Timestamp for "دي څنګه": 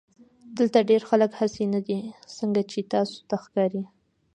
1.87-2.61